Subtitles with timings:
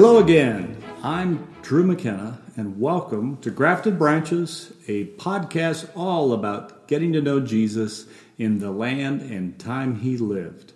[0.00, 0.82] Hello again.
[1.02, 7.38] I'm Drew McKenna, and welcome to Grafted Branches, a podcast all about getting to know
[7.38, 8.06] Jesus
[8.38, 10.72] in the land and time he lived.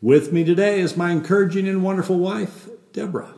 [0.00, 3.34] With me today is my encouraging and wonderful wife, Deborah.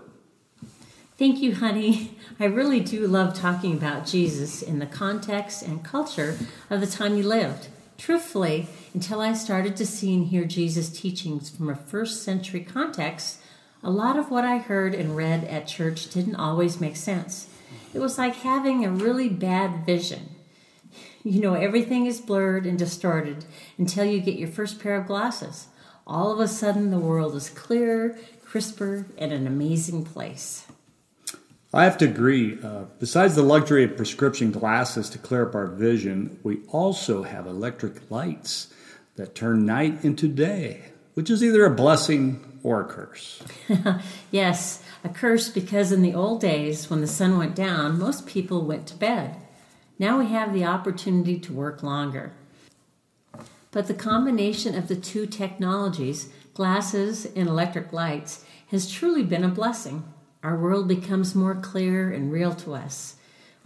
[1.17, 2.19] Thank you, honey.
[2.39, 6.37] I really do love talking about Jesus in the context and culture
[6.69, 7.69] of the time he lived.
[7.97, 13.39] Truthfully, until I started to see and hear Jesus' teachings from a first century context,
[13.85, 17.49] a lot of what I heard and read at church didn't always make sense.
[17.93, 20.31] It was like having a really bad vision.
[21.23, 23.45] You know, everything is blurred and distorted
[23.79, 25.69] until you get your first pair of glasses.
[26.07, 30.67] All of a sudden, the world is clearer, crisper, and an amazing place.
[31.73, 32.59] I have to agree.
[32.63, 37.47] Uh, besides the luxury of prescription glasses to clear up our vision, we also have
[37.47, 38.73] electric lights
[39.17, 40.83] that turn night into day,
[41.15, 43.43] which is either a blessing or a curse.
[44.31, 48.65] yes, a curse because in the old days, when the sun went down, most people
[48.65, 49.37] went to bed.
[49.99, 52.33] Now we have the opportunity to work longer.
[53.71, 59.49] But the combination of the two technologies, glasses and electric lights, has truly been a
[59.49, 60.05] blessing
[60.45, 63.17] our world becomes more clear and real to us,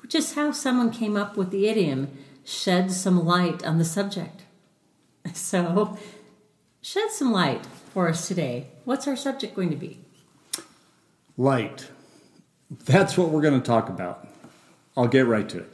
[0.01, 4.45] which is how someone came up with the idiom, shed some light on the subject.
[5.35, 5.99] So,
[6.83, 8.69] shed some light for us today.
[8.85, 10.01] What's our subject going to be?
[11.37, 11.89] Light.
[12.71, 14.29] That's what we're going to talk about.
[14.97, 15.73] I'll get right to it.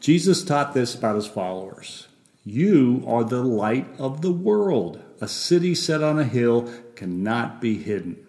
[0.00, 2.08] Jesus taught this about his followers.
[2.44, 5.02] You are the light of the world.
[5.20, 8.26] A city set on a hill cannot be hidden.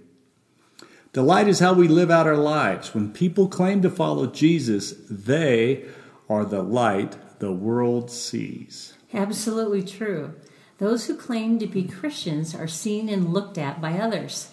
[1.13, 2.93] The light is how we live out our lives.
[2.93, 5.85] When people claim to follow Jesus, they
[6.29, 8.93] are the light the world sees.
[9.13, 10.33] Absolutely true.
[10.81, 14.49] Those who claim to be Christians are seen and looked at by others.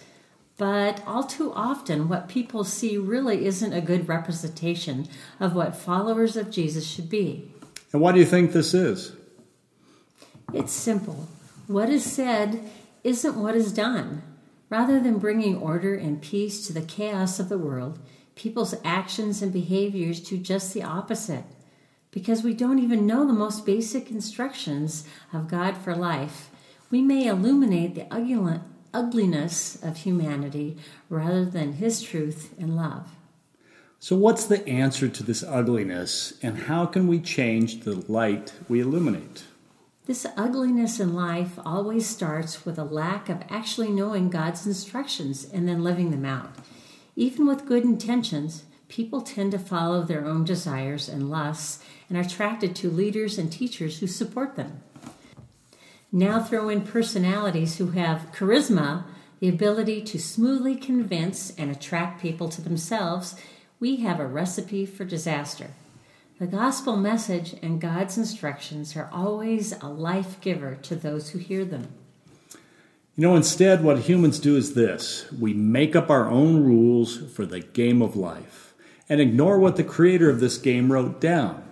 [0.57, 5.07] But all too often, what people see really isn't a good representation
[5.39, 7.51] of what followers of Jesus should be.
[7.91, 9.13] And why do you think this is?
[10.53, 11.27] It's simple.
[11.65, 12.61] What is said
[13.03, 14.21] isn't what is done.
[14.69, 17.97] Rather than bringing order and peace to the chaos of the world,
[18.35, 21.45] people's actions and behaviors do just the opposite.
[22.11, 26.49] Because we don't even know the most basic instructions of God for life,
[26.89, 28.07] we may illuminate the
[28.93, 30.77] ugliness of humanity
[31.07, 33.09] rather than His truth and love.
[33.99, 38.79] So, what's the answer to this ugliness, and how can we change the light we
[38.79, 39.43] illuminate?
[40.05, 45.67] This ugliness in life always starts with a lack of actually knowing God's instructions and
[45.67, 46.55] then living them out.
[47.15, 52.21] Even with good intentions, people tend to follow their own desires and lusts and are
[52.21, 54.81] attracted to leaders and teachers who support them.
[56.11, 59.03] Now throw in personalities who have charisma,
[59.39, 63.35] the ability to smoothly convince and attract people to themselves,
[63.79, 65.67] we have a recipe for disaster.
[66.39, 71.63] The gospel message and God's instructions are always a life giver to those who hear
[71.63, 71.89] them.
[73.15, 77.45] You know, instead, what humans do is this we make up our own rules for
[77.45, 78.73] the game of life
[79.09, 81.68] and ignore what the creator of this game wrote down.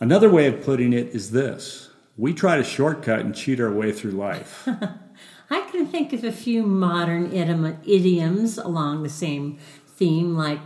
[0.00, 3.92] Another way of putting it is this we try to shortcut and cheat our way
[3.92, 4.66] through life.
[5.50, 10.60] I can think of a few modern idioms along the same theme, like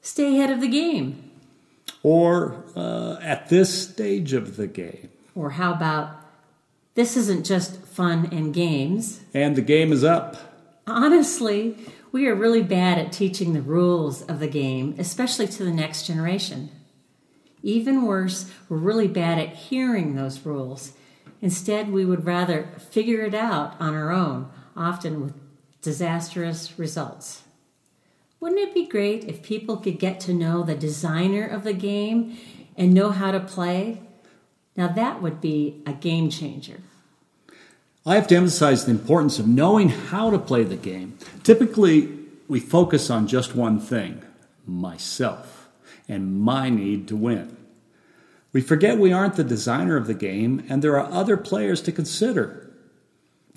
[0.00, 1.26] stay ahead of the game
[2.06, 5.08] or uh, at this stage of the game.
[5.34, 6.10] Or how about
[6.94, 9.20] this isn't just fun and games?
[9.34, 10.36] And the game is up.
[10.86, 11.76] Honestly,
[12.12, 16.06] we are really bad at teaching the rules of the game, especially to the next
[16.06, 16.70] generation.
[17.66, 20.92] Even worse, we're really bad at hearing those rules.
[21.42, 25.34] Instead, we would rather figure it out on our own, often with
[25.82, 27.42] disastrous results.
[28.38, 32.38] Wouldn't it be great if people could get to know the designer of the game
[32.76, 34.00] and know how to play?
[34.76, 36.82] Now, that would be a game changer.
[38.06, 41.18] I have to emphasize the importance of knowing how to play the game.
[41.42, 42.16] Typically,
[42.46, 44.22] we focus on just one thing
[44.64, 45.55] myself
[46.08, 47.56] and my need to win.
[48.52, 51.92] We forget we aren't the designer of the game and there are other players to
[51.92, 52.70] consider.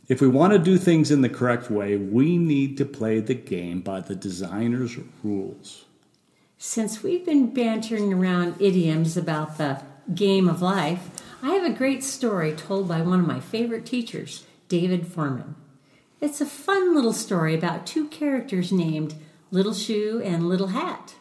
[0.07, 3.35] If we want to do things in the correct way, we need to play the
[3.35, 5.85] game by the designer's rules.
[6.57, 9.81] Since we've been bantering around idioms about the
[10.13, 11.09] game of life,
[11.41, 15.53] I have a great story told by one of my favorite teachers, David Fohrman.
[16.19, 19.15] It's a fun little story about two characters named
[19.51, 21.15] Little Shoe and Little Hat.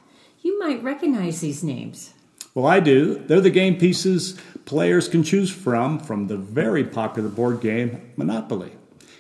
[0.49, 2.15] You might recognize these names.
[2.55, 3.19] Well, I do.
[3.19, 8.73] They're the game pieces players can choose from from the very popular board game Monopoly.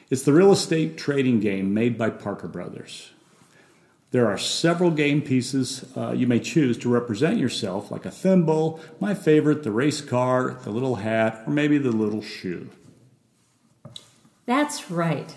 [0.08, 3.10] It's the real estate trading game made by Parker Brothers.
[4.10, 8.80] There are several game pieces uh, you may choose to represent yourself, like a thimble,
[8.98, 12.70] my favorite, the race car, the little hat, or maybe the little shoe.
[14.46, 15.36] That's right.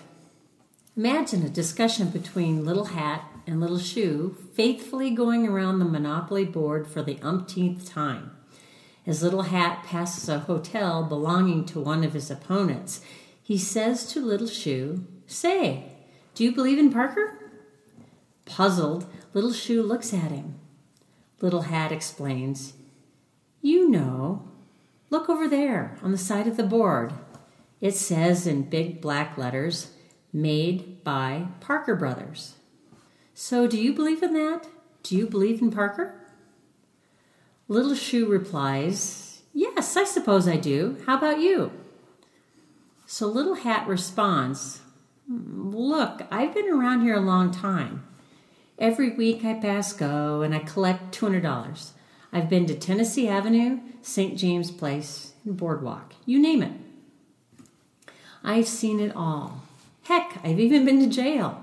[0.95, 6.87] Imagine a discussion between Little Hat and Little Shoe faithfully going around the Monopoly board
[6.87, 8.31] for the umpteenth time.
[9.05, 13.01] As Little Hat passes a hotel belonging to one of his opponents,
[13.41, 15.91] he says to Little Shoe, Say,
[16.35, 17.37] do you believe in Parker?
[18.45, 20.59] Puzzled, Little Shoe looks at him.
[21.41, 22.73] Little Hat explains,
[23.61, 24.47] You know.
[25.09, 27.13] Look over there on the side of the board.
[27.81, 29.91] It says in big black letters,
[30.31, 32.55] Made by Parker Brothers.
[33.43, 34.67] So, do you believe in that?
[35.01, 36.13] Do you believe in Parker?
[37.67, 40.97] Little Shoe replies, Yes, I suppose I do.
[41.07, 41.71] How about you?
[43.07, 44.81] So Little Hat responds,
[45.27, 48.05] Look, I've been around here a long time.
[48.77, 51.89] Every week I pass go and I collect $200.
[52.31, 54.37] I've been to Tennessee Avenue, St.
[54.37, 56.13] James Place, and Boardwalk.
[56.27, 56.73] You name it.
[58.43, 59.63] I've seen it all.
[60.03, 61.60] Heck, I've even been to jail.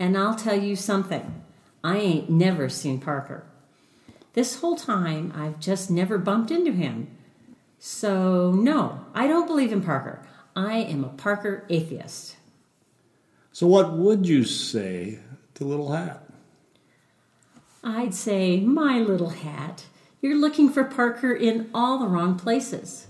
[0.00, 1.42] And I'll tell you something
[1.84, 3.44] I ain't never seen Parker.
[4.32, 7.08] This whole time, I've just never bumped into him.
[7.78, 10.26] So, no, I don't believe in Parker.
[10.56, 12.36] I am a Parker atheist.
[13.52, 15.18] So, what would you say
[15.54, 16.24] to Little Hat?
[17.84, 19.84] I'd say, My little hat,
[20.22, 23.08] you're looking for Parker in all the wrong places.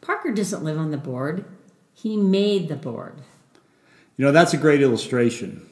[0.00, 1.44] Parker doesn't live on the board,
[1.92, 3.22] he made the board.
[4.16, 5.68] You know, that's a great illustration.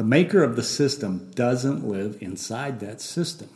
[0.00, 3.50] The maker of the system doesn't live inside that system.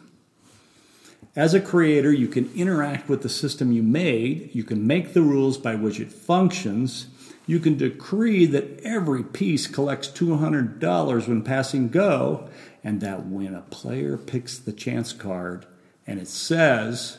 [1.34, 5.22] As a creator, you can interact with the system you made, you can make the
[5.22, 7.06] rules by which it functions,
[7.46, 12.50] you can decree that every piece collects $200 when passing go,
[12.84, 15.64] and that when a player picks the chance card
[16.06, 17.16] and it says,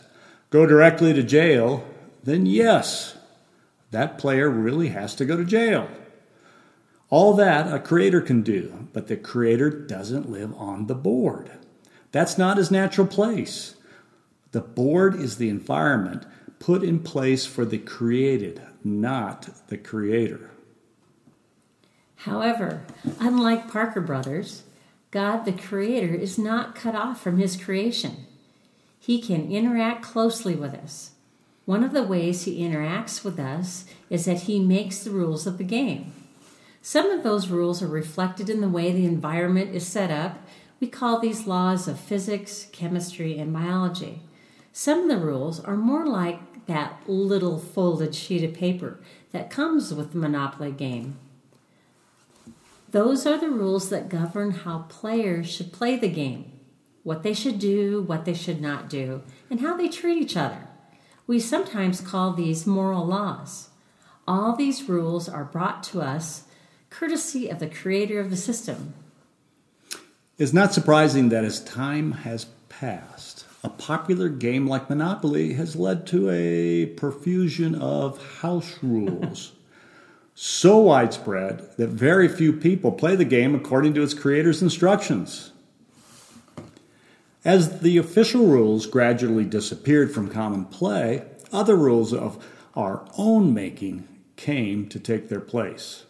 [0.51, 1.83] go directly to jail,
[2.23, 3.17] then yes,
[3.89, 5.89] that player really has to go to jail.
[7.09, 11.51] All that a creator can do, but the creator doesn't live on the board.
[12.11, 13.75] That's not his natural place.
[14.51, 16.25] The board is the environment
[16.59, 20.51] put in place for the created, not the creator.
[22.25, 22.81] However,
[23.19, 24.63] unlike Parker Brothers,
[25.11, 28.25] God the Creator is not cut off from His creation.
[28.99, 31.11] He can interact closely with us.
[31.65, 35.57] One of the ways He interacts with us is that He makes the rules of
[35.57, 36.13] the game.
[36.87, 40.37] Some of those rules are reflected in the way the environment is set up.
[40.79, 44.21] We call these laws of physics, chemistry, and biology.
[44.71, 48.99] Some of the rules are more like that little folded sheet of paper
[49.31, 51.17] that comes with the Monopoly game.
[52.91, 56.51] Those are the rules that govern how players should play the game,
[57.01, 60.67] what they should do, what they should not do, and how they treat each other.
[61.25, 63.69] We sometimes call these moral laws.
[64.27, 66.43] All these rules are brought to us
[66.99, 68.93] courtesy of the creator of the system.
[70.37, 76.07] It's not surprising that as time has passed, a popular game like Monopoly has led
[76.07, 79.51] to a profusion of house rules.
[80.35, 85.51] so widespread that very few people play the game according to its creator's instructions.
[87.43, 94.07] As the official rules gradually disappeared from common play, other rules of our own making
[94.37, 96.05] came to take their place.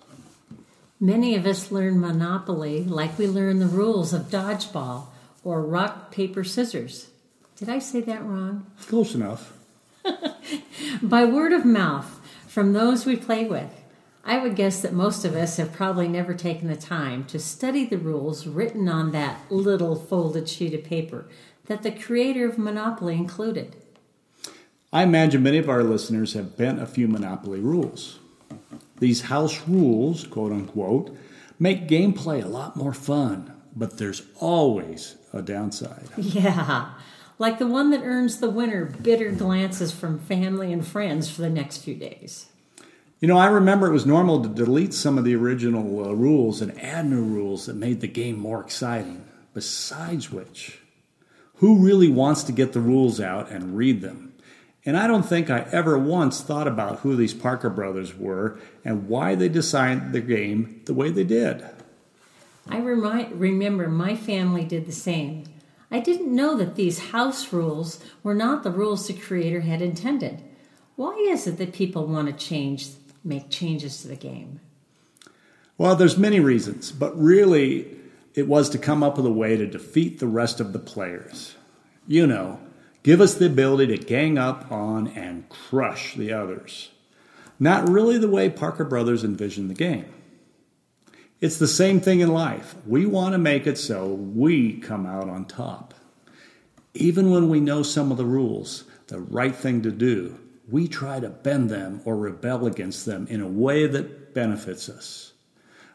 [1.05, 5.05] Many of us learn Monopoly like we learn the rules of dodgeball
[5.43, 7.11] or rock, paper, scissors.
[7.57, 8.65] Did I say that wrong?
[8.87, 9.53] Close enough.
[11.03, 13.69] By word of mouth from those we play with.
[14.23, 17.85] I would guess that most of us have probably never taken the time to study
[17.85, 21.27] the rules written on that little folded sheet of paper
[21.67, 23.75] that the creator of Monopoly included.
[24.91, 28.17] I imagine many of our listeners have bent a few Monopoly rules.
[28.99, 31.15] These house rules, quote unquote,
[31.59, 36.07] make gameplay a lot more fun, but there's always a downside.
[36.17, 36.93] Yeah
[37.37, 41.49] like the one that earns the winner bitter glances from family and friends for the
[41.49, 42.47] next few days.
[43.19, 46.61] You know, I remember it was normal to delete some of the original uh, rules
[46.61, 49.25] and add new rules that made the game more exciting.
[49.53, 50.79] Besides which,
[51.55, 54.33] who really wants to get the rules out and read them?
[54.85, 59.07] And I don't think I ever once thought about who these Parker brothers were and
[59.07, 61.65] why they designed the game the way they did.
[62.69, 65.45] I remind, remember my family did the same.
[65.89, 70.43] I didn't know that these house rules were not the rules the creator had intended.
[70.95, 72.87] Why is it that people want to change,
[73.23, 74.59] make changes to the game?
[75.77, 77.87] Well, there's many reasons, but really,
[78.33, 81.55] it was to come up with a way to defeat the rest of the players.
[82.07, 82.59] You know,
[83.05, 86.89] give us the ability to gang up on and crush the others.
[87.59, 90.11] Not really the way Parker Brothers envisioned the game.
[91.39, 92.73] It's the same thing in life.
[92.87, 95.93] We want to make it so we come out on top.
[96.95, 101.19] Even when we know some of the rules, the right thing to do, we try
[101.19, 105.33] to bend them or rebel against them in a way that benefits us.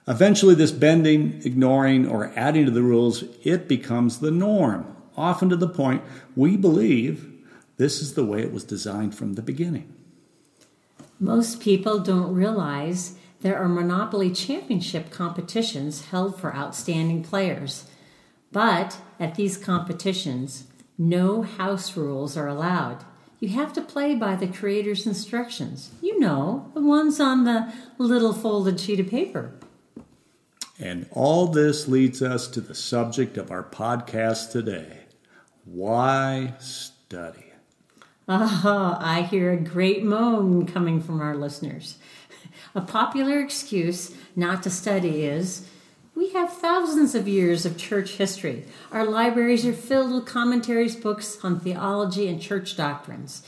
[0.07, 5.57] Eventually, this bending, ignoring, or adding to the rules, it becomes the norm, often to
[5.57, 6.03] the point
[6.35, 7.31] we believe
[7.77, 9.95] this is the way it was designed from the beginning.
[11.19, 17.89] Most people don't realize there are Monopoly Championship competitions held for outstanding players.
[18.53, 20.65] But at these competitions,
[20.99, 23.05] no house rules are allowed.
[23.39, 25.91] You have to play by the creator's instructions.
[26.03, 29.53] You know, the ones on the little folded sheet of paper.
[30.79, 35.00] And all this leads us to the subject of our podcast today
[35.64, 37.47] why study?
[38.29, 41.99] Ah, I hear a great moan coming from our listeners.
[42.75, 45.69] A popular excuse not to study is
[46.14, 48.64] we have thousands of years of church history.
[48.93, 53.43] Our libraries are filled with commentaries, books on theology and church doctrines.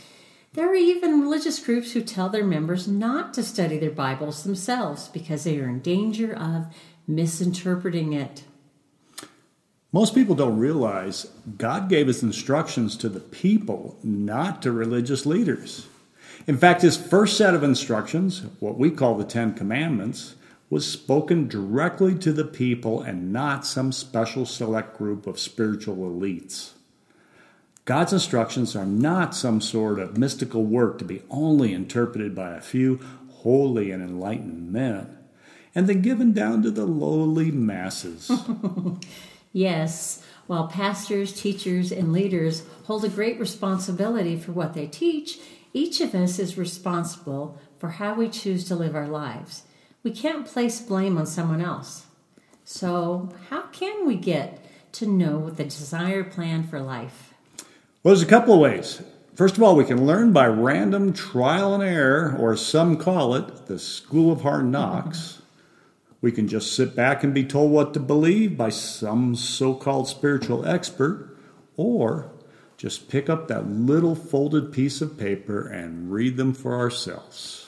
[0.54, 5.09] There are even religious groups who tell their members not to study their Bibles themselves
[5.09, 6.66] because they are in danger of
[7.07, 8.45] misinterpreting it.
[9.92, 15.87] Most people don't realize God gave his instructions to the people, not to religious leaders.
[16.46, 20.34] In fact, his first set of instructions, what we call the Ten Commandments,
[20.70, 26.70] was spoken directly to the people and not some special select group of spiritual elites.
[27.84, 32.62] God's instructions are not some sort of mystical work to be only interpreted by a
[32.62, 35.18] few holy and enlightened men
[35.75, 38.30] and then given down to the lowly masses.
[39.52, 45.38] yes, while pastors, teachers, and leaders hold a great responsibility for what they teach,
[45.73, 49.62] each of us is responsible for how we choose to live our lives.
[50.02, 52.06] We can't place blame on someone else.
[52.64, 57.35] So, how can we get to know the desired plan for life?
[58.02, 59.02] Well, there's a couple of ways.
[59.35, 63.66] First of all, we can learn by random trial and error, or some call it
[63.66, 65.41] the school of hard knocks.
[66.23, 70.09] We can just sit back and be told what to believe by some so called
[70.09, 71.37] spiritual expert,
[71.76, 72.31] or
[72.76, 77.67] just pick up that little folded piece of paper and read them for ourselves.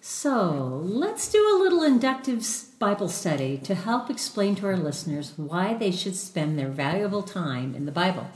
[0.00, 2.46] So, let's do a little inductive
[2.78, 7.74] Bible study to help explain to our listeners why they should spend their valuable time
[7.74, 8.28] in the Bible.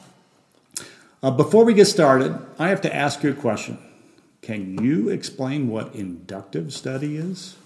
[1.23, 3.79] Uh, before we get started, I have to ask you a question.
[4.43, 7.57] Can you explain what inductive study is?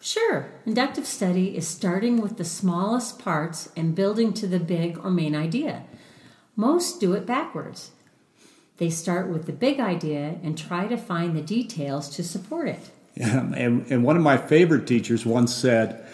[0.00, 5.10] Sure, inductive study is starting with the smallest parts and building to the big or
[5.10, 5.84] main idea.
[6.56, 7.90] Most do it backwards.
[8.78, 12.90] They start with the big idea and try to find the details to support it.
[13.14, 16.06] Yeah, and, and one of my favorite teachers once said,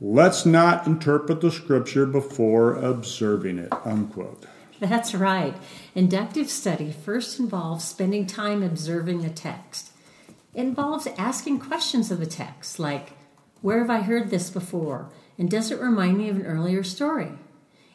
[0.00, 4.46] Let's not interpret the scripture before observing it, unquote.
[4.80, 5.54] That's right.
[5.94, 9.92] Inductive study first involves spending time observing the text.
[10.54, 13.12] It involves asking questions of the text, like,
[13.62, 15.10] where have I heard this before?
[15.38, 17.32] And does it remind me of an earlier story?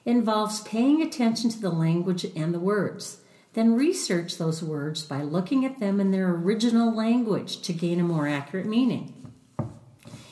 [0.04, 3.22] It involves paying attention to the language and the words.
[3.54, 8.04] Then research those words by looking at them in their original language to gain a
[8.04, 9.14] more accurate meaning.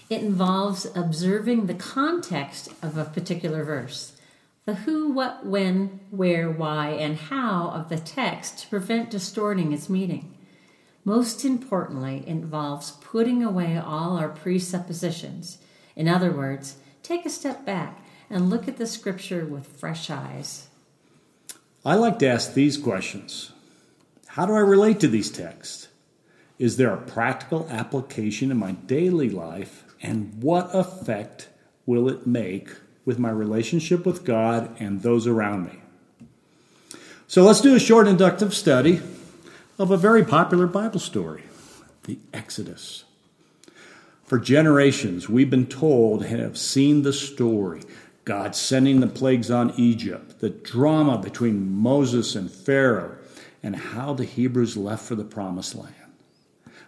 [0.10, 4.14] It involves observing the context of a particular verse,
[4.66, 9.90] the who, what, when, where, why, and how of the text to prevent distorting its
[9.90, 10.33] meaning.
[11.06, 15.58] Most importantly, involves putting away all our presuppositions.
[15.96, 20.68] In other words, take a step back and look at the scripture with fresh eyes.
[21.86, 23.52] I like to ask these questions
[24.28, 25.90] How do I relate to these texts?
[26.58, 29.84] Is there a practical application in my daily life?
[30.02, 31.50] And what effect
[31.86, 32.70] will it make
[33.06, 35.80] with my relationship with God and those around me?
[37.28, 39.02] So let's do a short inductive study
[39.78, 41.44] of a very popular Bible story,
[42.04, 43.06] the Exodus.
[44.24, 47.82] For generations, we've been told and have seen the story
[48.26, 53.18] God sending the plagues on Egypt, the drama between Moses and Pharaoh,
[53.62, 55.94] and how the Hebrews left for the promised land.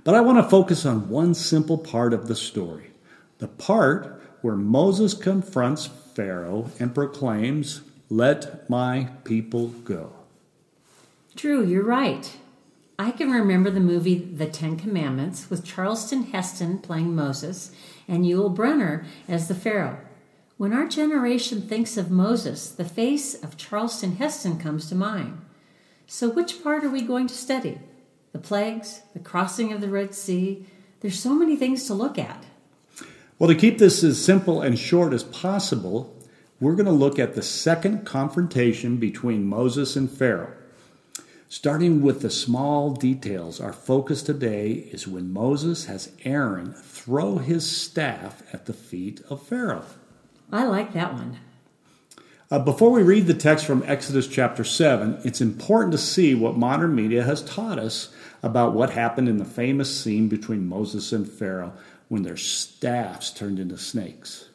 [0.03, 2.91] But I want to focus on one simple part of the story
[3.39, 10.13] the part where Moses confronts Pharaoh and proclaims, Let my people go.
[11.35, 12.37] Drew, you're right.
[12.97, 17.71] I can remember the movie The Ten Commandments with Charlton Heston playing Moses
[18.07, 19.99] and Yul Brynner as the Pharaoh.
[20.55, 25.41] When our generation thinks of Moses, the face of Charleston Heston comes to mind.
[26.07, 27.79] So, which part are we going to study?
[28.31, 30.65] The plagues, the crossing of the Red Sea?
[31.01, 32.45] There's so many things to look at.
[33.37, 36.15] Well, to keep this as simple and short as possible,
[36.61, 40.53] we're going to look at the second confrontation between Moses and Pharaoh.
[41.47, 47.69] Starting with the small details, our focus today is when Moses has Aaron throw his
[47.69, 49.85] staff at the feet of Pharaoh.
[50.51, 51.37] I like that one.
[52.49, 56.57] Uh, before we read the text from Exodus chapter 7, it's important to see what
[56.57, 61.29] modern media has taught us about what happened in the famous scene between Moses and
[61.29, 61.73] Pharaoh
[62.07, 64.49] when their staffs turned into snakes.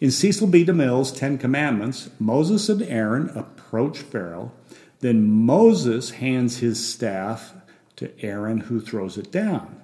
[0.00, 0.64] In Cecil B.
[0.64, 4.52] DeMille's Ten Commandments, Moses and Aaron approach Pharaoh.
[5.00, 7.54] Then Moses hands his staff
[7.96, 9.80] to Aaron, who throws it down.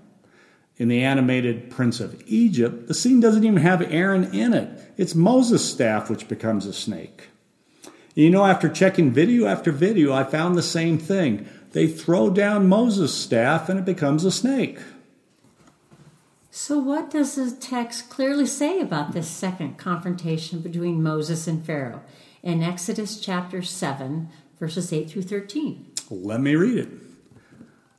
[0.76, 4.92] In the animated Prince of Egypt, the scene doesn't even have Aaron in it.
[4.97, 7.28] It's Moses' staff which becomes a snake.
[8.14, 11.49] You know, after checking video after video, I found the same thing.
[11.73, 14.78] They throw down Moses' staff and it becomes a snake.
[16.50, 22.02] So, what does the text clearly say about this second confrontation between Moses and Pharaoh
[22.44, 25.92] in Exodus chapter 7, verses 8 through 13?
[26.11, 26.88] Let me read it.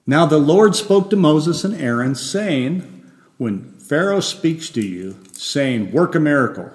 [0.08, 5.92] Now the Lord spoke to Moses and Aaron, saying, When Pharaoh speaks to you, saying,
[5.92, 6.72] Work a miracle,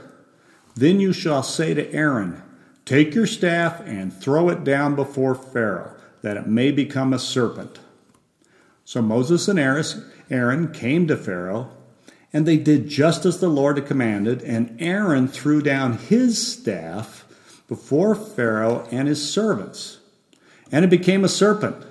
[0.75, 2.43] then you shall say to Aaron,
[2.85, 7.79] Take your staff and throw it down before Pharaoh, that it may become a serpent.
[8.85, 11.71] So Moses and Aaron came to Pharaoh,
[12.33, 17.25] and they did just as the Lord had commanded, and Aaron threw down his staff
[17.71, 20.01] before Pharaoh and his servants,
[20.73, 21.87] and it became a serpent.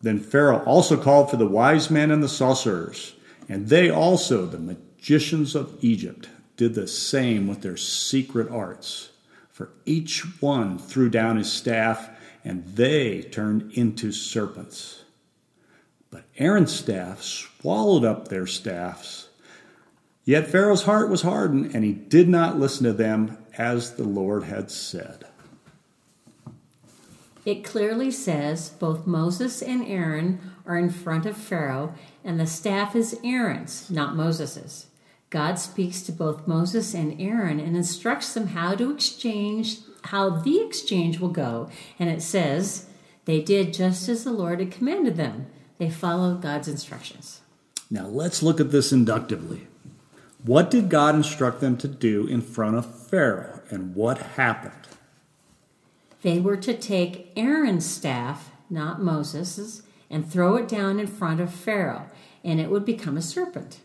[0.00, 3.14] Then Pharaoh also called for the wise men and the sorcerers,
[3.46, 9.10] and they also, the magicians of Egypt, did the same with their secret arts.
[9.52, 12.08] For each one threw down his staff,
[12.42, 15.02] and they turned into serpents.
[16.10, 19.28] But Aaron's staff swallowed up their staffs.
[20.24, 24.44] Yet Pharaoh's heart was hardened, and he did not listen to them as the Lord
[24.44, 25.26] had said.
[27.44, 32.96] It clearly says both Moses and Aaron are in front of Pharaoh, and the staff
[32.96, 34.86] is Aaron's, not Moses's.
[35.28, 40.60] God speaks to both Moses and Aaron and instructs them how to exchange, how the
[40.60, 41.68] exchange will go.
[41.98, 42.86] And it says,
[43.24, 45.46] they did just as the Lord had commanded them.
[45.78, 47.40] They followed God's instructions.
[47.90, 49.66] Now let's look at this inductively.
[50.44, 54.72] What did God instruct them to do in front of Pharaoh, and what happened?
[56.20, 61.52] They were to take Aaron's staff, not Moses's, and throw it down in front of
[61.52, 62.10] Pharaoh,
[62.44, 63.80] and it would become a serpent.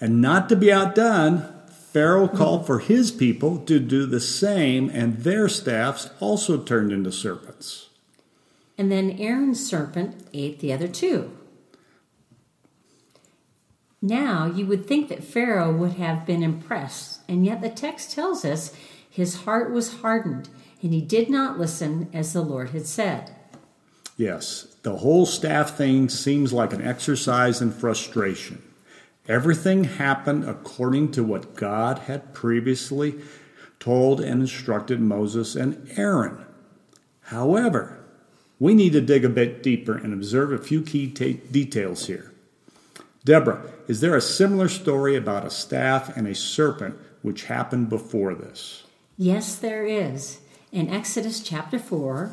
[0.00, 1.52] And not to be outdone,
[1.92, 7.12] Pharaoh called for his people to do the same, and their staffs also turned into
[7.12, 7.90] serpents.
[8.76, 11.35] And then Aaron's serpent ate the other two.
[14.02, 18.44] Now you would think that Pharaoh would have been impressed, and yet the text tells
[18.44, 18.74] us
[19.08, 20.48] his heart was hardened,
[20.82, 23.34] and he did not listen as the Lord had said.
[24.16, 28.62] Yes, the whole staff thing seems like an exercise in frustration.
[29.28, 33.16] Everything happened according to what God had previously
[33.80, 36.44] told and instructed Moses and Aaron.
[37.22, 37.98] However,
[38.58, 42.32] we need to dig a bit deeper and observe a few key t- details here.
[43.26, 48.36] Deborah, is there a similar story about a staff and a serpent which happened before
[48.36, 48.84] this?
[49.18, 50.38] Yes, there is.
[50.70, 52.30] In Exodus chapter 4,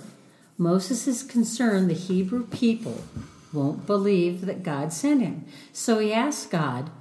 [0.56, 3.04] Moses is concerned the Hebrew people
[3.52, 5.46] won't believe that God sent him.
[5.72, 6.92] So he asks God,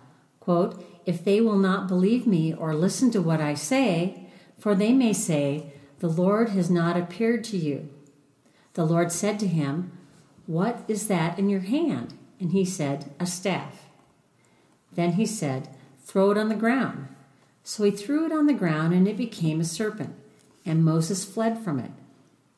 [0.41, 4.27] quote, If they will not believe me or listen to what I say,
[4.59, 7.91] for they may say, The Lord has not appeared to you.
[8.73, 9.93] The Lord said to him,
[10.47, 12.15] What is that in your hand?
[12.43, 13.87] And he said, A staff.
[14.93, 15.69] Then he said,
[16.05, 17.07] Throw it on the ground.
[17.63, 20.17] So he threw it on the ground, and it became a serpent,
[20.67, 21.93] and Moses fled from it.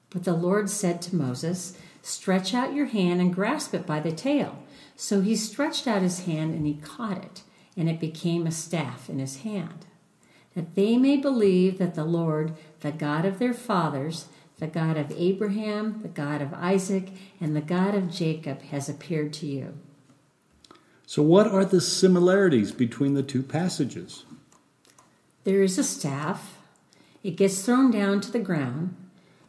[0.08, 4.10] But the Lord said to Moses, Stretch out your hand and grasp it by the
[4.10, 4.58] tail.
[4.96, 7.42] So he stretched out his hand, and he caught it,
[7.76, 9.84] and it became a staff in his hand.
[10.54, 15.12] That they may believe that the Lord, the God of their fathers, the God of
[15.16, 17.08] Abraham, the God of Isaac,
[17.40, 19.74] and the God of Jacob, has appeared to you.
[21.06, 24.24] So, what are the similarities between the two passages?
[25.44, 26.56] There is a staff,
[27.22, 28.96] it gets thrown down to the ground,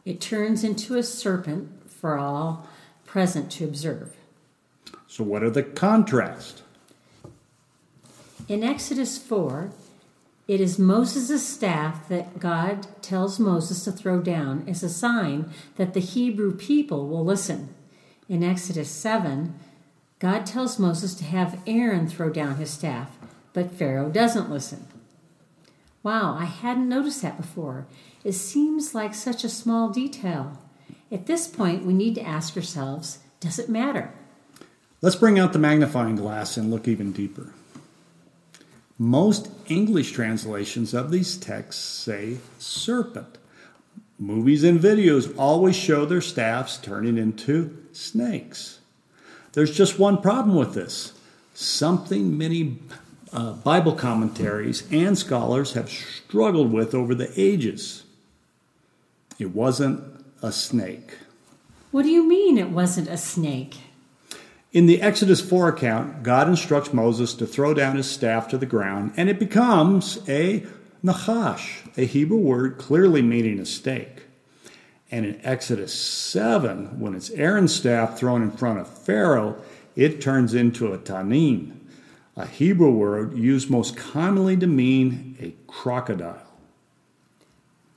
[0.04, 2.68] it turns into a serpent for all
[3.06, 4.15] present to observe.
[5.08, 6.63] So, what are the contrasts?
[8.48, 9.72] In Exodus 4,
[10.48, 15.94] It is Moses' staff that God tells Moses to throw down as a sign that
[15.94, 17.74] the Hebrew people will listen.
[18.30, 19.56] In Exodus 7,
[20.20, 23.18] God tells Moses to have Aaron throw down his staff,
[23.54, 24.88] but Pharaoh doesn't listen.
[26.04, 27.88] Wow, I hadn't noticed that before.
[28.24, 30.62] It seems like such a small detail.
[31.12, 34.12] At this point, we need to ask ourselves does it matter?
[35.02, 37.54] Let's bring out the magnifying glass and look even deeper.
[38.98, 43.38] Most English translations of these texts say serpent.
[44.18, 48.80] Movies and videos always show their staffs turning into snakes.
[49.52, 51.14] There's just one problem with this.
[51.54, 52.80] Something many
[53.34, 58.04] uh, Bible commentaries and scholars have struggled with over the ages.
[59.38, 60.02] It wasn't
[60.42, 61.18] a snake.
[61.92, 63.78] What do you mean it wasn't a snake?
[64.76, 68.66] In the Exodus 4 account, God instructs Moses to throw down his staff to the
[68.66, 70.66] ground, and it becomes a
[71.02, 74.24] nachash, a Hebrew word clearly meaning a stake.
[75.10, 79.56] And in Exodus 7, when it's Aaron's staff thrown in front of Pharaoh,
[79.96, 81.78] it turns into a tanin,
[82.36, 86.52] a Hebrew word used most commonly to mean a crocodile.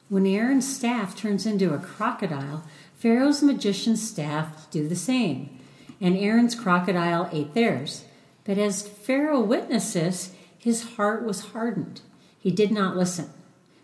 [0.08, 2.62] When Aaron's staff turns into a crocodile,
[2.96, 5.57] Pharaoh's magician's staff do the same
[6.00, 8.04] and Aaron's crocodile ate theirs.
[8.44, 12.00] But as Pharaoh witnesses, his heart was hardened.
[12.38, 13.30] He did not listen.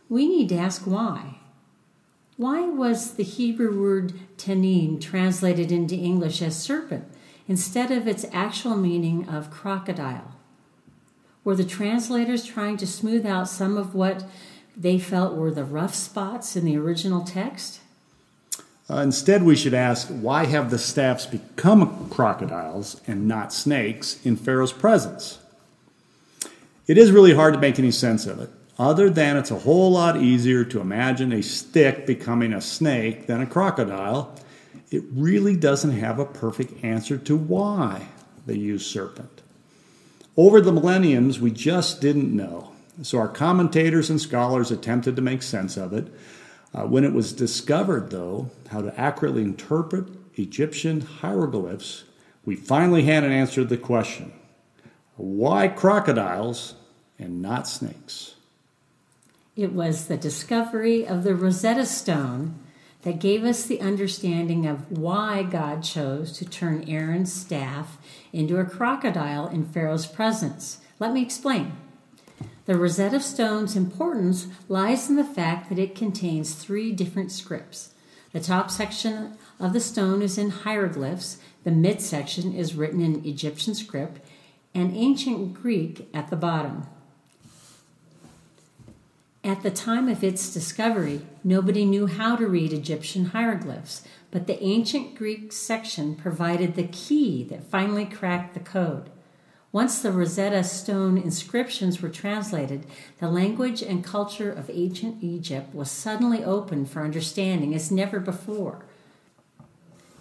[0.09, 1.39] We need to ask why.
[2.37, 7.05] Why was the Hebrew word tanin translated into English as serpent
[7.47, 10.33] instead of its actual meaning of crocodile?
[11.45, 14.25] Were the translators trying to smooth out some of what
[14.77, 17.81] they felt were the rough spots in the original text?
[18.89, 24.37] Uh, instead, we should ask why have the staffs become crocodiles and not snakes in
[24.37, 25.39] Pharaoh's presence?
[26.87, 29.93] It is really hard to make any sense of it, other than it's a whole
[29.93, 34.35] lot easier to imagine a stick becoming a snake than a crocodile.
[34.91, 38.09] It really doesn't have a perfect answer to why
[38.45, 39.41] they use serpent.
[40.37, 42.73] Over the millenniums, we just didn't know.
[43.03, 46.13] So our commentators and scholars attempted to make sense of it
[46.75, 52.05] uh, when it was discovered, though, how to accurately interpret Egyptian hieroglyphs,
[52.45, 54.33] we finally had an answer to the question
[55.17, 56.75] why crocodiles
[57.19, 58.35] and not snakes?
[59.55, 62.59] It was the discovery of the Rosetta Stone
[63.03, 67.99] that gave us the understanding of why God chose to turn Aaron's staff
[68.33, 70.79] into a crocodile in Pharaoh's presence.
[70.99, 71.77] Let me explain.
[72.67, 77.93] The Rosetta Stone's importance lies in the fact that it contains three different scripts.
[78.33, 83.75] The top section of the stone is in hieroglyphs, the midsection is written in Egyptian
[83.75, 84.27] script,
[84.75, 86.87] and ancient Greek at the bottom.
[89.45, 94.61] At the time of its discovery, nobody knew how to read Egyptian hieroglyphs, but the
[94.65, 99.11] ancient Greek section provided the key that finally cracked the code.
[99.75, 102.87] Once the Rosetta Stone inscriptions were translated,
[103.19, 108.85] the language and culture of ancient Egypt was suddenly open for understanding as never before.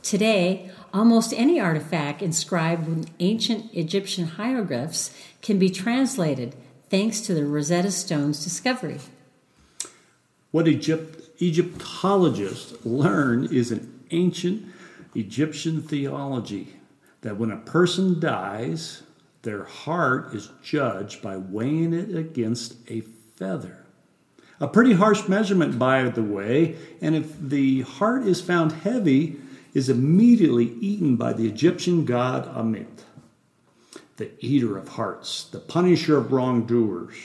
[0.02, 6.56] Today, almost any artifact inscribed with ancient Egyptian hieroglyphs can be translated
[6.89, 9.02] thanks to the Rosetta Stone's discovery.
[10.50, 14.66] What Egypt, Egyptologists learn is an ancient
[15.13, 16.78] Egyptian theology
[17.22, 19.03] that when a person dies,
[19.44, 23.02] their heart is judged by weighing it against a
[23.36, 23.86] feather.
[24.60, 29.38] A pretty harsh measurement, by the way, and if the heart is found heavy,
[29.74, 33.04] is immediately eaten by the Egyptian god Ammit,
[34.18, 37.16] the eater of hearts, the punisher of wrongdoers.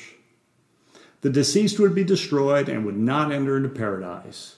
[1.21, 4.57] The deceased would be destroyed and would not enter into paradise.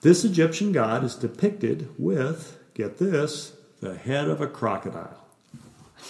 [0.00, 5.27] This Egyptian god is depicted with, get this, the head of a crocodile.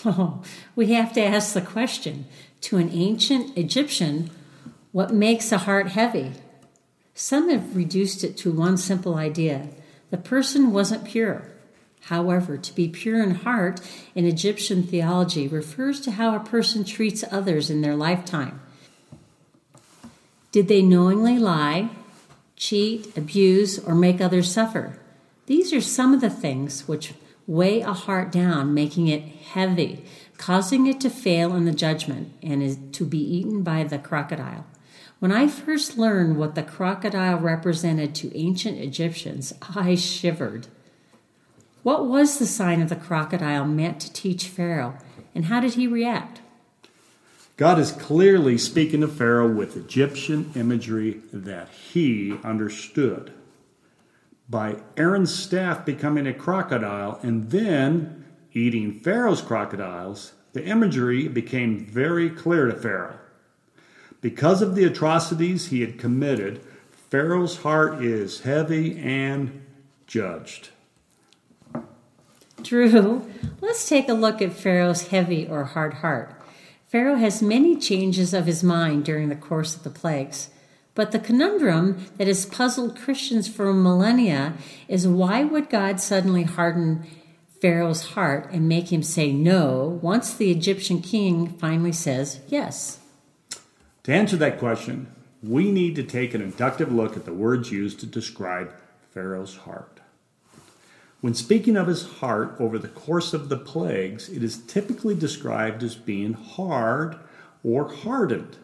[0.05, 0.43] Oh,
[0.77, 2.27] we have to ask the question
[2.63, 4.31] to an ancient Egyptian,
[4.93, 6.33] what makes a heart heavy?
[7.15, 9.69] Some have reduced it to one simple idea
[10.11, 11.43] the person wasn't pure.
[12.03, 13.81] However, to be pure in heart
[14.15, 18.61] in Egyptian theology refers to how a person treats others in their lifetime.
[20.51, 21.91] Did they knowingly lie,
[22.57, 24.99] cheat, abuse, or make others suffer?
[25.45, 27.13] These are some of the things which
[27.49, 30.05] weigh a heart down, making it heavy,
[30.37, 34.67] causing it to fail in the judgment and is to be eaten by the crocodile.
[35.19, 40.69] When I first learned what the crocodile represented to ancient Egyptians, I shivered.
[41.83, 44.99] What was the sign of the crocodile meant to teach Pharaoh,
[45.35, 46.43] and how did he react?
[47.57, 53.33] God is clearly speaking to Pharaoh with Egyptian imagery that he understood.
[54.49, 62.31] By Aaron's staff becoming a crocodile and then eating Pharaoh's crocodiles, the imagery became very
[62.31, 63.19] clear to Pharaoh.
[64.21, 66.61] Because of the atrocities he had committed,
[67.11, 69.65] Pharaoh's heart is heavy and
[70.07, 70.71] judged.
[72.63, 73.31] Drew,
[73.61, 76.35] let's take a look at Pharaoh's heavy or hard heart.
[76.89, 80.49] Pharaoh has many changes of his mind during the course of the plagues.
[80.99, 84.55] But the conundrum that has puzzled Christians for millennia
[84.89, 87.07] is why would God suddenly harden
[87.63, 92.99] Pharaoh's heart and make him say no once the Egyptian king finally says yes?
[94.03, 95.07] To answer that question,
[95.41, 98.75] we need to take an inductive look at the words used to describe
[99.15, 100.01] Pharaoh's heart.
[101.21, 105.85] When speaking of his heart over the course of the plagues, it is typically described
[105.85, 107.21] as being hard
[107.63, 108.57] or hardened.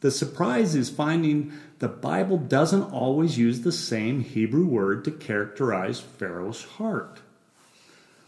[0.00, 6.00] The surprise is finding the Bible doesn't always use the same Hebrew word to characterize
[6.00, 7.20] Pharaoh's heart.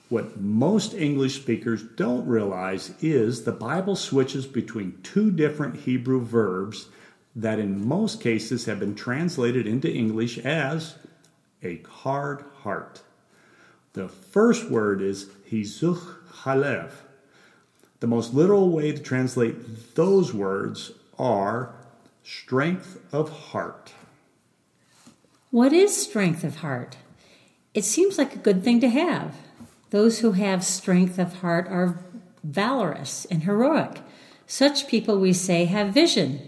[0.09, 6.87] What most English speakers don't realize is the Bible switches between two different Hebrew verbs
[7.37, 10.97] that in most cases have been translated into English as
[11.63, 13.03] a hard heart.
[13.93, 16.93] The first word is hizuch halev.
[18.01, 21.75] The most literal way to translate those words are
[22.23, 23.93] strength of heart.
[25.51, 26.97] What is strength of heart?
[27.75, 29.35] It seems like a good thing to have.
[29.91, 31.99] Those who have strength of heart are
[32.45, 34.01] valorous and heroic.
[34.47, 36.41] Such people, we say, have vision,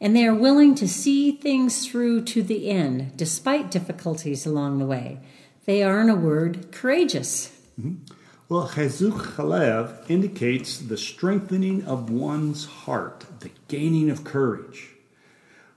[0.00, 4.86] and they are willing to see things through to the end, despite difficulties along the
[4.86, 5.20] way.
[5.64, 7.52] They are, in a word, courageous.
[7.80, 8.14] Mm-hmm.
[8.50, 14.88] Well, Chezuk Chalev indicates the strengthening of one's heart, the gaining of courage.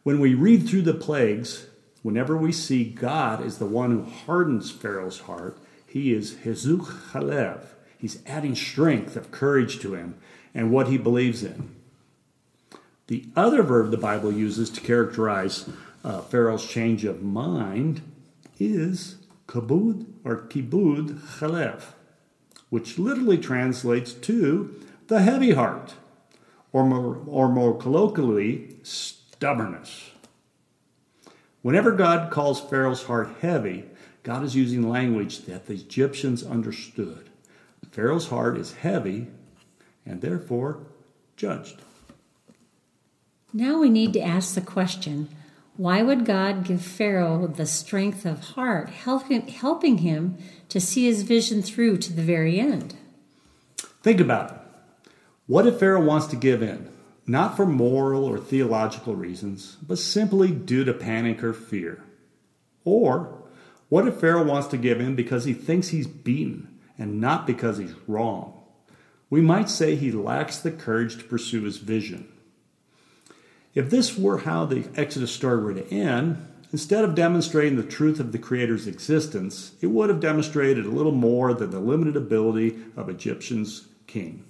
[0.03, 1.67] When we read through the plagues,
[2.01, 7.60] whenever we see God as the one who hardens Pharaoh's heart, he is Hezuk Chalev.
[7.97, 10.15] He's adding strength of courage to him
[10.53, 11.75] and what he believes in.
[13.07, 15.69] The other verb the Bible uses to characterize
[16.05, 18.01] uh, Pharaoh's change of mind
[18.62, 21.81] is kabud or kibud chalev,
[22.71, 24.73] which literally translates to
[25.07, 25.93] the heavy heart,
[26.71, 30.12] or more, or more colloquially, stubbornness.
[31.62, 33.84] Whenever God calls Pharaoh's heart heavy,
[34.23, 37.29] God is using language that the Egyptians understood.
[37.91, 39.27] Pharaoh's heart is heavy
[40.05, 40.79] and therefore
[41.36, 41.81] judged.
[43.51, 45.27] Now we need to ask the question
[45.77, 50.38] why would God give Pharaoh the strength of heart, helping, helping him
[50.69, 52.95] to see his vision through to the very end?
[54.03, 54.57] Think about it.
[55.47, 56.89] What if Pharaoh wants to give in?
[57.27, 62.03] Not for moral or theological reasons, but simply due to panic or fear.
[62.84, 63.43] Or
[63.89, 67.77] what if Pharaoh wants to give in because he thinks he's beaten and not because
[67.77, 68.62] he's wrong?
[69.29, 72.27] We might say he lacks the courage to pursue his vision.
[73.73, 78.19] If this were how the Exodus story were to end, instead of demonstrating the truth
[78.19, 82.77] of the Creator's existence, it would have demonstrated a little more than the limited ability
[82.97, 84.43] of Egyptian's king.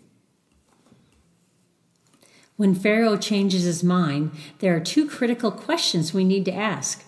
[2.58, 7.04] When Pharaoh changes his mind, there are two critical questions we need to ask.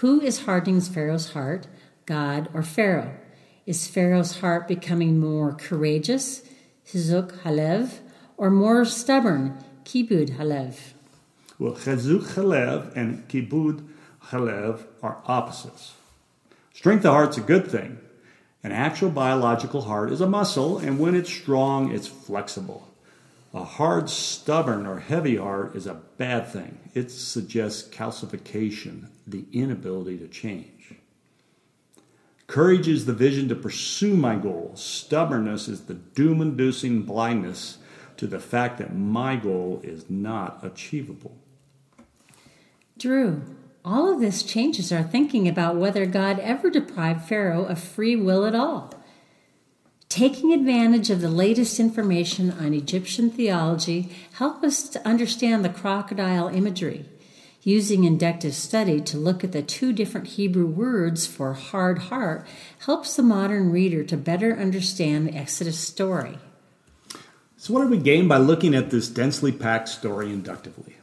[0.00, 1.66] Who is hardening Pharaoh's heart,
[2.06, 3.16] God or Pharaoh?
[3.66, 6.42] Is Pharaoh's heart becoming more courageous,
[6.86, 7.98] Hizuk Halev,
[8.36, 10.95] or more stubborn, Kibud Halev?
[11.58, 13.86] Well, chezuk chalev and kibud
[14.26, 15.94] chalev are opposites.
[16.74, 17.98] Strength of heart's a good thing.
[18.62, 22.88] An actual biological heart is a muscle, and when it's strong, it's flexible.
[23.54, 26.78] A hard, stubborn, or heavy heart is a bad thing.
[26.92, 30.94] It suggests calcification, the inability to change.
[32.46, 34.72] Courage is the vision to pursue my goal.
[34.74, 37.78] Stubbornness is the doom inducing blindness
[38.18, 41.36] to the fact that my goal is not achievable.
[42.98, 43.42] Drew,
[43.84, 48.46] all of this changes our thinking about whether God ever deprived Pharaoh of free will
[48.46, 48.92] at all.
[50.08, 56.48] Taking advantage of the latest information on Egyptian theology help us to understand the crocodile
[56.48, 57.04] imagery.
[57.62, 62.46] Using inductive study to look at the two different Hebrew words for hard heart
[62.86, 66.38] helps the modern reader to better understand the Exodus story.
[67.56, 70.96] So, what do we gain by looking at this densely packed story inductively?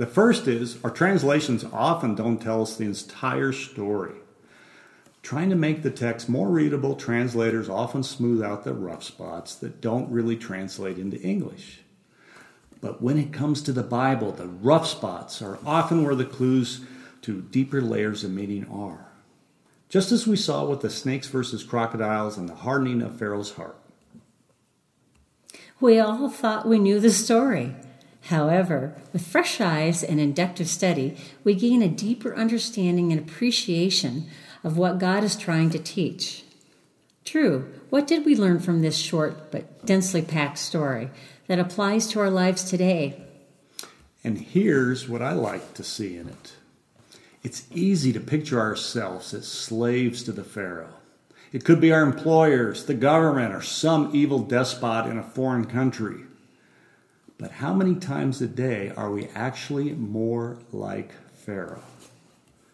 [0.00, 4.14] The first is our translations often don't tell us the entire story.
[5.22, 9.82] Trying to make the text more readable, translators often smooth out the rough spots that
[9.82, 11.80] don't really translate into English.
[12.80, 16.80] But when it comes to the Bible, the rough spots are often where the clues
[17.20, 19.06] to deeper layers of meaning are.
[19.90, 23.76] Just as we saw with the snakes versus crocodiles and the hardening of Pharaoh's heart.
[25.78, 27.74] We all thought we knew the story.
[28.24, 34.28] However, with fresh eyes and inductive study, we gain a deeper understanding and appreciation
[34.62, 36.44] of what God is trying to teach.
[37.24, 41.10] True, what did we learn from this short but densely packed story
[41.46, 43.24] that applies to our lives today?
[44.22, 46.52] And here's what I like to see in it
[47.42, 50.94] it's easy to picture ourselves as slaves to the Pharaoh.
[51.52, 56.20] It could be our employers, the government, or some evil despot in a foreign country.
[57.40, 61.82] But how many times a day are we actually more like Pharaoh?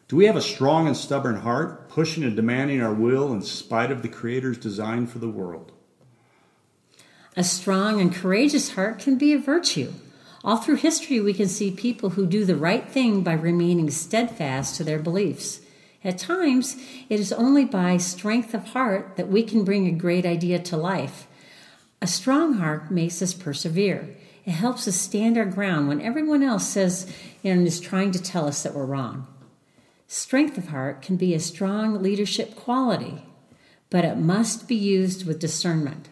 [0.08, 3.92] Do we have a strong and stubborn heart, pushing and demanding our will in spite
[3.92, 5.70] of the Creator's design for the world?
[7.36, 9.92] A strong and courageous heart can be a virtue.
[10.42, 14.74] All through history, we can see people who do the right thing by remaining steadfast
[14.76, 15.60] to their beliefs.
[16.02, 16.76] At times,
[17.08, 20.76] it is only by strength of heart that we can bring a great idea to
[20.76, 21.28] life.
[22.02, 24.16] A strong heart makes us persevere.
[24.46, 28.46] It helps us stand our ground when everyone else says and is trying to tell
[28.46, 29.26] us that we're wrong.
[30.06, 33.24] Strength of heart can be a strong leadership quality,
[33.90, 36.08] but it must be used with discernment.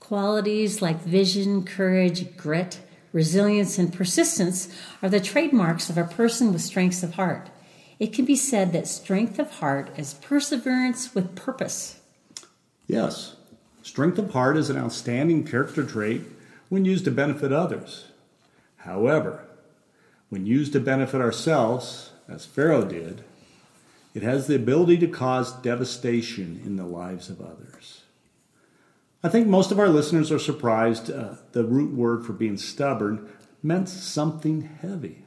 [0.00, 2.80] Qualities like vision, courage, grit,
[3.12, 7.50] resilience, and persistence are the trademarks of a person with strengths of heart.
[7.98, 12.00] It can be said that strength of heart is perseverance with purpose.
[12.86, 13.36] Yes,
[13.82, 16.22] strength of heart is an outstanding character trait
[16.68, 18.06] when used to benefit others.
[18.78, 19.44] However,
[20.28, 23.24] when used to benefit ourselves, as Pharaoh did,
[24.14, 28.02] it has the ability to cause devastation in the lives of others.
[29.22, 33.28] I think most of our listeners are surprised uh, the root word for being stubborn
[33.62, 35.24] meant something heavy.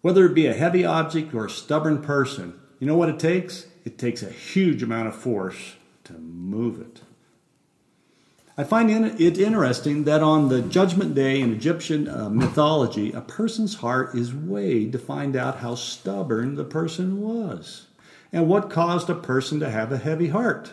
[0.00, 3.66] Whether it be a heavy object or a stubborn person, you know what it takes?
[3.84, 7.02] It takes a huge amount of force to move it.
[8.58, 13.76] I find it interesting that on the Judgment Day in Egyptian uh, mythology, a person's
[13.76, 17.86] heart is weighed to find out how stubborn the person was
[18.32, 20.72] and what caused a person to have a heavy heart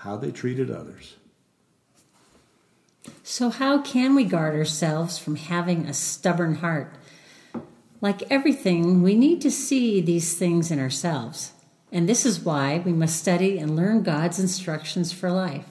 [0.00, 1.16] how they treated others.
[3.22, 6.94] So, how can we guard ourselves from having a stubborn heart?
[8.02, 11.52] Like everything, we need to see these things in ourselves.
[11.90, 15.69] And this is why we must study and learn God's instructions for life.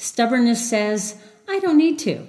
[0.00, 2.26] Stubbornness says, I don't need to.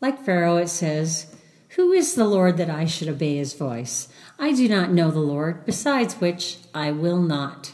[0.00, 1.32] Like Pharaoh, it says,
[1.76, 4.08] Who is the Lord that I should obey his voice?
[4.36, 7.72] I do not know the Lord, besides which I will not.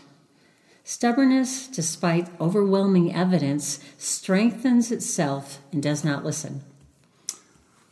[0.85, 6.61] Stubbornness, despite overwhelming evidence, strengthens itself and does not listen.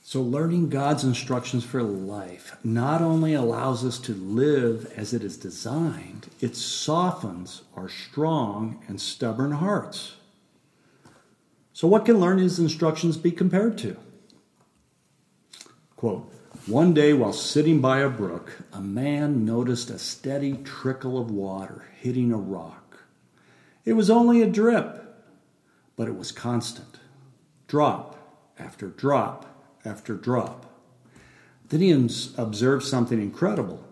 [0.02, 5.38] So, learning God's instructions for life not only allows us to live as it is
[5.38, 10.16] designed, it softens our strong and stubborn hearts.
[11.72, 13.96] So, what can learning his instructions be compared to?
[15.96, 16.32] Quote
[16.66, 21.88] One day, while sitting by a brook, a man noticed a steady trickle of water
[21.98, 23.04] hitting a rock.
[23.84, 25.02] It was only a drip,
[25.96, 26.98] but it was constant
[27.68, 28.18] drop
[28.58, 29.46] after drop
[29.84, 30.66] after drop.
[31.68, 31.90] Then he
[32.36, 33.82] observed something incredible.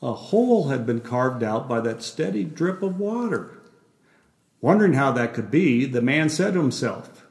[0.00, 3.58] A hole had been carved out by that steady drip of water.
[4.64, 7.26] Wondering how that could be, the man said to himself,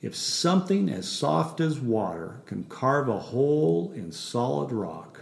[0.00, 5.20] If something as soft as water can carve a hole in solid rock,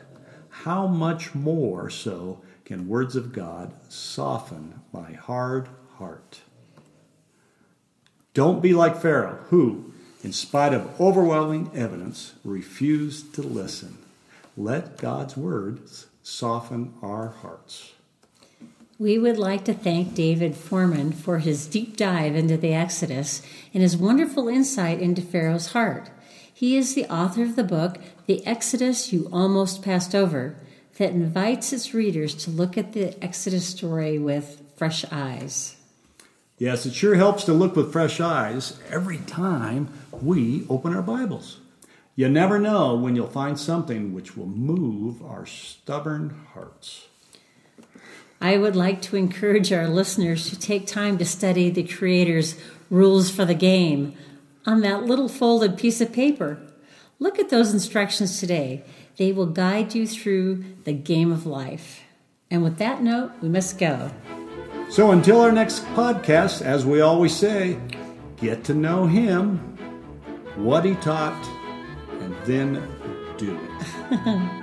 [0.50, 6.42] how much more so can words of God soften my hard heart?
[8.35, 13.98] Don't be like Pharaoh, who, in spite of overwhelming evidence, refused to listen.
[14.56, 17.94] Let God's words soften our hearts.
[18.99, 23.83] We would like to thank David Fohrman for his deep dive into the Exodus and
[23.83, 26.11] his wonderful insight into Pharaoh's heart.
[26.53, 30.55] He is the author of the book, The Exodus You Almost Passed Over,
[30.99, 35.77] that invites its readers to look at the Exodus story with fresh eyes.
[36.59, 41.59] Yes, it sure helps to look with fresh eyes every time we open our Bibles.
[42.15, 47.09] You never know when you'll find something which will move our stubborn hearts.
[48.43, 52.57] I would like to encourage our listeners to take time to study the Creator's
[52.90, 54.15] rules for the game
[54.67, 56.59] on that little folded piece of paper.
[57.21, 58.83] Look at those instructions today.
[59.17, 62.03] They will guide you through the game of life.
[62.51, 64.11] And with that note, we must go.
[64.90, 67.79] So until our next podcast, as we always say,
[68.38, 69.59] get to know Him
[70.57, 71.49] what he taught
[72.21, 72.83] and then
[73.38, 74.59] do it.